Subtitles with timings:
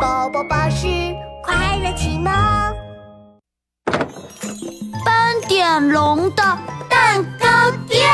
[0.00, 0.86] 宝宝巴士
[1.42, 2.32] 快乐启蒙。
[5.04, 7.46] 斑点龙的蛋糕
[7.88, 8.08] 店。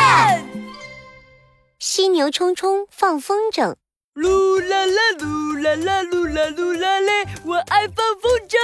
[1.78, 3.74] 犀牛冲冲放风筝，
[4.14, 8.56] 噜啦啦噜啦啦噜啦噜啦嘞，我爱放风筝。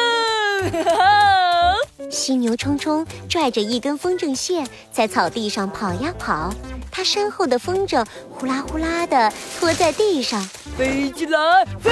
[0.84, 1.74] 哈哈。
[2.10, 6.52] 犀牛冲冲拽着一根风筝线在草地上跑呀跑，
[6.90, 10.42] 他身后的风筝呼啦呼啦的拖在地上，
[10.76, 11.90] 飞起来，飞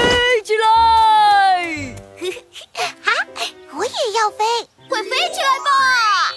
[4.23, 4.45] 要飞，
[4.87, 6.31] 快飞起来吧！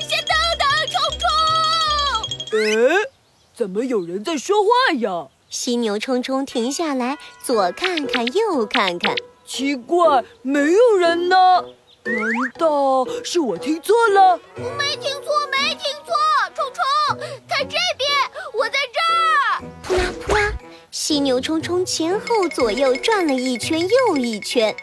[0.00, 2.58] 先等等，冲冲！
[2.58, 2.58] 呃，
[3.54, 5.28] 怎么有人在说话呀？
[5.48, 9.14] 犀牛冲冲停下来，左看看，右看看。
[9.46, 11.64] 奇怪，没有人呢？
[12.02, 12.16] 难
[12.58, 14.36] 道是我听错了？
[14.56, 16.12] 没听错，没听错，
[16.56, 16.84] 冲冲，
[17.48, 18.10] 看这边，
[21.06, 24.74] 犀牛冲冲前后左右转了一圈又一圈，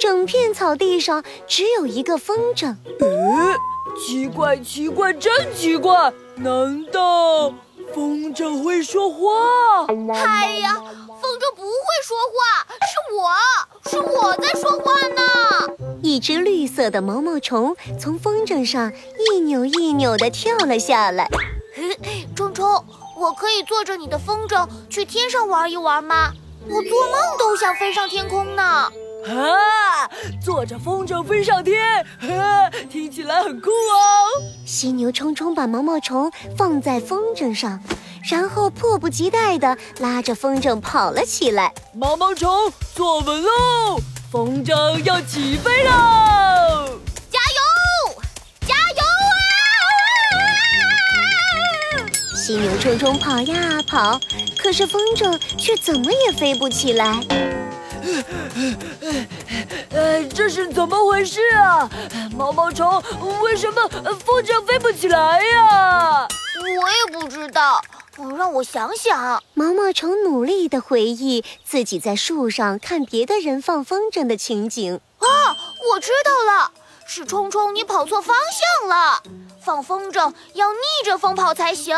[0.00, 2.74] 整片草地上只有一个风筝。
[2.98, 3.54] 呃，
[4.00, 6.10] 奇怪，奇怪，真奇怪！
[6.36, 7.52] 难道
[7.94, 9.84] 风筝会说话？
[10.14, 11.68] 哎呀，风筝不会
[12.02, 13.90] 说话，是我。
[13.90, 15.76] 是我在说话呢。
[16.02, 18.90] 一只绿色的毛毛虫从风筝上
[19.30, 21.28] 一扭一扭地跳了下来。
[22.34, 22.82] 冲冲，
[23.16, 26.32] 我可以坐着你的风筝去天上玩一玩吗？
[26.68, 28.62] 我做梦都想飞上天空呢。
[28.62, 30.10] 啊，
[30.44, 32.06] 坐着风筝飞上天，
[32.90, 34.44] 听起来很酷哦。
[34.66, 37.80] 犀牛冲冲把毛毛虫放在风筝上。
[38.28, 41.72] 然后迫不及待地拉着风筝跑了起来。
[41.94, 44.00] 毛毛虫坐稳喽，
[44.32, 46.25] 风筝要起飞喽！
[52.46, 54.20] 犀牛冲冲跑呀跑，
[54.56, 57.20] 可是风筝却怎么也飞不起来。
[59.90, 61.90] 呃，这是怎么回事啊？
[62.36, 63.02] 毛毛虫，
[63.42, 66.28] 为什么风筝飞不起来呀？
[66.62, 67.82] 我也不知道。
[68.38, 75.00] 让我想想，毛毛虫努力地回忆自己在树上看别的人放风筝的情景。
[75.18, 75.26] 啊，
[75.90, 76.70] 我知道了，
[77.08, 78.36] 是冲冲你跑错方
[78.80, 79.20] 向了。
[79.60, 81.96] 放风筝要逆着风跑才行，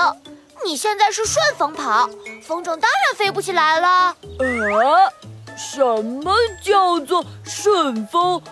[0.65, 2.09] 你现在是顺风跑，
[2.43, 4.17] 风筝当然飞不起来了。
[4.39, 5.13] 呃，
[5.57, 8.43] 什么叫做顺风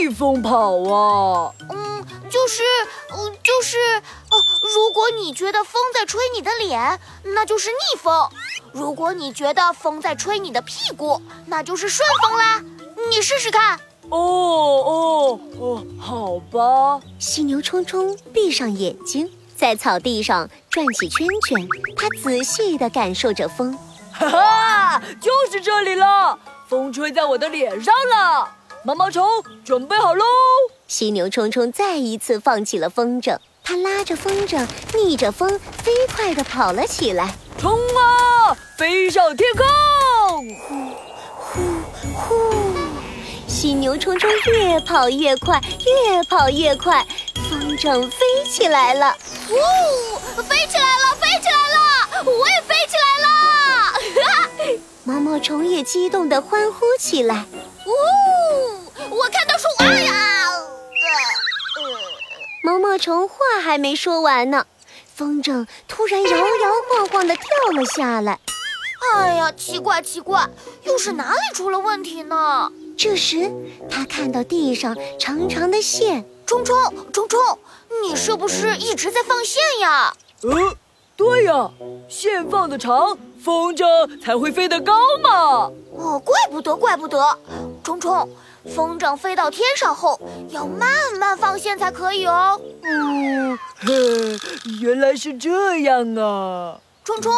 [0.00, 1.52] 逆风跑啊？
[1.70, 2.62] 嗯，就是，
[3.12, 3.76] 嗯，就是
[4.30, 4.42] 哦。
[4.74, 8.28] 如果你觉得风在吹你的脸，那就是逆风；
[8.72, 12.62] 如果你觉得风在吹你的屁股，那就是顺风啦。
[13.10, 13.78] 你试试看。
[14.10, 17.00] 哦哦哦，好吧。
[17.18, 23.76] 犀牛冲冲闭上眼睛，在草地上转起圈圈，他仔细地感受着风。
[24.14, 26.38] 哈哈，就是这里了，
[26.68, 28.48] 风吹在我的脸上了。
[28.84, 29.26] 毛毛虫
[29.64, 30.24] 准备好喽！
[30.86, 33.36] 犀牛冲冲再一次放起了风筝。
[33.64, 34.64] 他拉着风筝，
[34.94, 37.34] 逆着风，飞快地跑了起来。
[37.58, 40.48] 冲啊，飞上天空！
[41.36, 41.58] 呼
[41.92, 42.54] 呼呼！
[43.48, 47.04] 犀牛冲冲越跑越快，越跑越快，
[47.78, 48.18] 风筝飞
[48.50, 49.16] 起来了。
[49.50, 52.24] 呜，飞起来了，飞起来了！
[52.24, 53.06] 我也飞起来
[54.66, 54.78] 了！
[55.04, 57.46] 毛毛虫也激动地欢呼起来。
[57.86, 57.90] 呜，
[59.10, 59.68] 我看到树！
[59.78, 60.12] 哎呀！
[62.64, 64.66] 毛毛虫话还没说完呢，
[65.14, 67.44] 风筝突然摇摇晃晃地跳
[67.76, 68.40] 了下来。
[69.14, 70.48] 哎呀，奇怪奇怪，
[70.82, 72.72] 又是哪里出了问题呢？
[72.98, 73.48] 这时，
[73.88, 76.76] 他看到地上长长的线，冲冲
[77.12, 77.38] 冲冲，
[78.02, 80.12] 你是不是一直在放线呀？
[80.42, 80.50] 呃，
[81.16, 81.70] 对呀，
[82.08, 85.70] 线放的长，风筝才会飞得高嘛。
[85.96, 87.38] 哦，怪不得，怪不得，
[87.84, 88.28] 冲冲。
[88.74, 90.20] 风筝飞到天上后，
[90.50, 92.60] 要慢慢放线才可以哦。
[92.82, 93.56] 嗯，
[94.80, 96.80] 原来是这样啊！
[97.04, 97.32] 冲冲，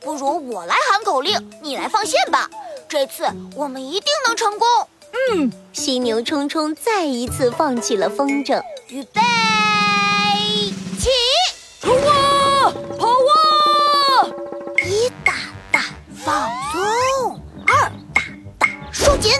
[0.00, 2.50] 不如我来喊口令，你来放线吧。
[2.90, 3.24] 这次
[3.56, 4.68] 我们一定能成功。
[5.32, 9.20] 嗯，犀牛冲冲再一次放起了风筝，预备，
[10.98, 11.08] 起，
[11.80, 14.26] 冲啊，跑啊！
[14.86, 15.34] 一大
[15.70, 15.84] 大
[16.24, 18.22] 放松，二大
[18.58, 19.32] 大收紧。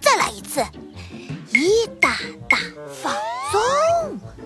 [0.00, 0.64] 再来一次，
[1.52, 2.16] 一大
[2.48, 2.58] 大
[3.02, 3.12] 放
[3.52, 3.60] 松，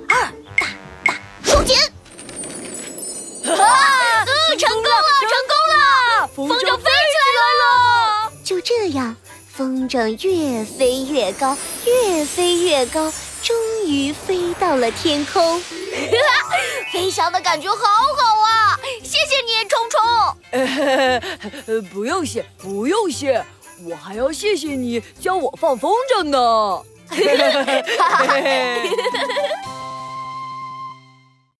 [0.09, 0.27] 二
[0.59, 0.67] 大
[1.07, 1.15] 大
[1.45, 1.77] 收紧。
[3.47, 4.25] 啊！
[4.59, 6.27] 成功了，成功了！
[6.35, 7.63] 风筝飞起来了。
[8.45, 9.17] 就这样，
[9.57, 11.57] 风筝越飞越高，
[11.87, 13.57] 越飞越高，终
[13.87, 15.63] 于飞到了天空。
[16.93, 18.77] 飞翔的感觉好好啊！
[19.03, 20.01] 谢谢你，虫虫。
[21.67, 23.47] 呃， 不用谢，不用谢，
[23.85, 26.83] 我还要谢谢你教我放风筝呢。